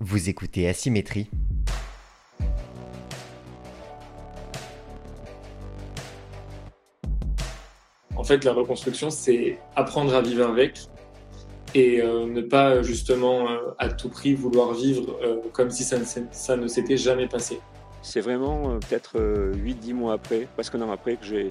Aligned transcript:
Vous 0.00 0.28
écoutez 0.28 0.68
Asymétrie. 0.68 1.28
En 8.16 8.24
fait, 8.24 8.44
la 8.44 8.52
reconstruction, 8.52 9.10
c'est 9.10 9.58
apprendre 9.76 10.14
à 10.14 10.20
vivre 10.20 10.46
avec 10.46 10.80
et 11.74 12.00
euh, 12.02 12.26
ne 12.26 12.40
pas 12.40 12.82
justement 12.82 13.48
euh, 13.48 13.58
à 13.78 13.88
tout 13.88 14.08
prix 14.08 14.34
vouloir 14.34 14.74
vivre 14.74 15.16
euh, 15.22 15.36
comme 15.52 15.70
si 15.70 15.84
ça 15.84 15.98
ne, 15.98 16.04
s'est- 16.04 16.26
ça 16.32 16.56
ne 16.56 16.66
s'était 16.66 16.96
jamais 16.96 17.28
passé. 17.28 17.60
C'est 18.02 18.20
vraiment 18.20 18.70
euh, 18.72 18.78
peut-être 18.78 19.18
8-10 19.54 19.94
mois 19.94 20.14
après, 20.14 20.48
presque 20.54 20.74
un 20.74 20.82
an 20.82 20.90
après, 20.90 21.16
que 21.16 21.24
j'ai, 21.24 21.50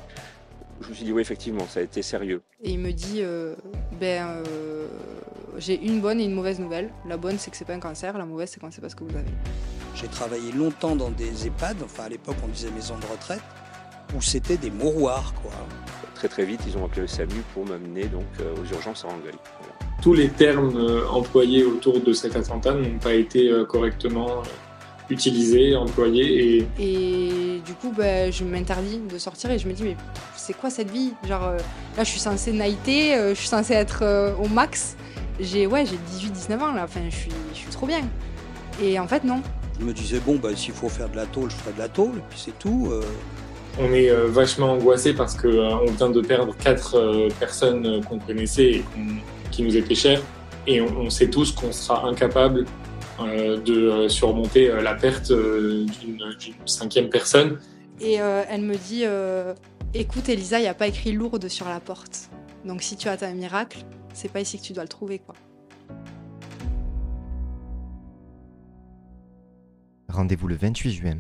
je 0.82 0.90
me 0.90 0.94
suis 0.94 1.06
dit 1.06 1.14
oui, 1.14 1.22
effectivement, 1.22 1.66
ça 1.70 1.80
a 1.80 1.84
été 1.84 2.02
sérieux. 2.02 2.42
Et 2.64 2.72
il 2.72 2.80
me 2.80 2.92
dit 2.92 3.20
euh, 3.22 3.56
ben 4.00 4.28
euh, 4.28 4.88
j'ai 5.60 5.80
une 5.82 6.02
bonne 6.02 6.20
et 6.20 6.24
une 6.24 6.34
mauvaise 6.34 6.60
nouvelle. 6.60 6.90
La 7.08 7.18
bonne 7.18 7.38
c'est 7.38 7.52
que 7.52 7.58
c'est 7.58 7.66
pas 7.66 7.74
un 7.74 7.80
cancer, 7.80 8.18
la 8.18 8.26
mauvaise 8.26 8.50
c'est 8.52 8.60
qu'on 8.60 8.72
sait 8.72 8.82
pas 8.82 8.90
ce 8.90 8.96
que 8.96 9.04
vous 9.04 9.16
avez. 9.16 9.32
J'ai 9.96 10.08
travaillé 10.08 10.52
longtemps 10.52 10.96
dans 10.96 11.10
des 11.10 11.48
EHPAD, 11.48 11.78
enfin 11.84 12.04
à 12.04 12.10
l'époque 12.10 12.38
on 12.44 12.48
disait 12.48 12.72
maison 12.72 12.98
de 12.98 13.06
retraite, 13.06 13.42
où 14.16 14.22
c'était 14.22 14.58
des 14.58 14.72
mouroirs 14.72 15.34
quoi. 15.42 15.52
Très 16.16 16.28
très 16.28 16.44
vite, 16.44 16.60
ils 16.68 16.78
ont 16.78 16.84
appelé 16.84 17.04
le 17.04 17.08
SAMU 17.08 17.42
pour 17.54 17.66
m'amener 17.66 18.04
donc 18.06 18.26
euh, 18.42 18.54
aux 18.54 18.74
urgences 18.74 19.06
à 19.06 19.08
Rangueil. 19.08 19.36
Voilà. 19.60 19.74
Tous 20.02 20.14
les 20.14 20.28
termes 20.28 20.76
euh, 20.76 21.08
employés 21.08 21.64
autour 21.64 22.02
de 22.02 22.12
cet 22.12 22.36
attentat 22.36 22.74
n'ont 22.74 23.00
pas 23.00 23.14
été 23.14 23.50
euh, 23.50 23.64
correctement 23.64 24.44
utilisés, 25.10 25.78
employés 25.78 26.58
et 26.58 26.68
Et 26.78 27.62
du 27.66 27.74
coup 27.74 27.94
ben, 27.98 28.32
je 28.34 28.44
m'interdis 28.44 29.00
de 29.00 29.18
sortir 29.18 29.50
et 29.52 29.58
je 29.58 29.68
me 29.68 29.74
dis 29.74 29.84
mais 29.84 29.96
c'est 30.36 30.54
quoi 30.54 30.70
cette 30.70 30.92
vie? 30.92 31.14
Genre 31.26 31.54
là 31.98 32.04
je 32.04 32.10
suis 32.10 32.20
censée 32.20 32.52
naïter, 32.52 33.16
je 33.30 33.34
suis 33.34 33.48
censée 33.48 33.74
être 33.74 34.04
au 34.40 34.48
max. 34.48 34.98
J'ai 35.40 35.68
ouais 35.68 35.86
j'ai 35.86 35.98
18-19 36.28 36.60
ans 36.62 36.74
là, 36.74 36.84
enfin 36.84 37.02
je 37.10 37.16
suis, 37.16 37.32
je 37.54 37.58
suis 37.58 37.70
trop 37.70 37.86
bien. 37.88 38.02
Et 38.82 39.00
en 39.00 39.08
fait 39.08 39.24
non. 39.24 39.42
Je 39.80 39.86
me 39.86 39.94
disais 39.94 40.20
bon 40.20 40.36
bah 40.38 40.50
s'il 40.56 40.74
faut 40.74 40.90
faire 40.90 41.10
de 41.10 41.16
la 41.16 41.26
tôle, 41.26 41.50
je 41.50 41.56
ferai 41.56 41.74
de 41.74 41.80
la 41.80 41.88
tôle, 41.90 42.18
et 42.18 42.24
puis 42.30 42.40
c'est 42.44 42.58
tout. 42.60 42.90
euh. 42.92 43.02
on 43.80 43.94
est 43.94 44.10
euh, 44.10 44.28
vachement 44.28 44.74
angoissé 44.74 45.14
parce 45.14 45.36
que 45.36 45.48
euh, 45.48 45.70
on 45.88 45.92
vient 45.92 46.10
de 46.10 46.22
perdre 46.22 46.54
quatre 46.56 46.96
euh, 46.96 47.30
personnes 47.40 47.86
euh, 47.86 48.02
qu'on 48.02 48.20
connaissait 48.20 48.72
et 48.72 48.86
qui 49.52 49.64
nous 49.64 49.78
étaient 49.78 49.96
chères 49.96 50.22
et 50.68 50.82
on, 50.82 50.88
on 51.00 51.10
sait 51.10 51.30
tous 51.30 51.52
qu'on 51.54 51.72
sera 51.72 52.06
incapable 52.08 52.66
de 53.66 54.08
surmonter 54.08 54.70
la 54.82 54.96
perte 54.96 55.30
d'une 55.32 55.88
d'une 56.40 56.54
cinquième 56.66 57.10
personne. 57.10 57.60
Et 58.00 58.22
euh, 58.22 58.44
elle 58.50 58.62
me 58.62 58.76
dit 58.76 59.02
euh, 59.04 59.54
Écoute, 59.94 60.30
Elisa, 60.30 60.58
il 60.60 60.62
n'y 60.62 60.68
a 60.70 60.74
pas 60.74 60.88
écrit 60.88 61.12
lourde 61.12 61.50
sur 61.50 61.68
la 61.68 61.82
porte. 61.82 62.30
Donc 62.64 62.82
si 62.82 62.96
tu 62.96 63.10
as 63.10 63.18
un 63.22 63.34
miracle, 63.34 63.80
c'est 64.14 64.32
pas 64.32 64.42
ici 64.42 64.58
que 64.60 64.64
tu 64.64 64.74
dois 64.74 64.84
le 64.84 64.90
trouver, 64.90 65.20
quoi. 65.20 65.36
Rendez-vous 70.10 70.48
le 70.48 70.56
28 70.56 70.92
juin 70.92 71.20